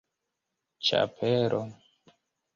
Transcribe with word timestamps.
ĉapelo 0.89 1.61